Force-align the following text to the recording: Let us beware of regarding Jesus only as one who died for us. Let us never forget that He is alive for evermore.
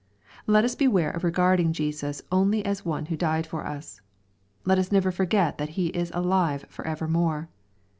Let 0.47 0.63
us 0.65 0.73
beware 0.73 1.11
of 1.11 1.23
regarding 1.23 1.73
Jesus 1.73 2.23
only 2.31 2.65
as 2.65 2.83
one 2.83 3.05
who 3.05 3.15
died 3.15 3.45
for 3.45 3.67
us. 3.67 4.01
Let 4.65 4.79
us 4.79 4.91
never 4.91 5.11
forget 5.11 5.59
that 5.59 5.69
He 5.77 5.89
is 5.89 6.09
alive 6.15 6.65
for 6.69 6.87
evermore. 6.87 7.49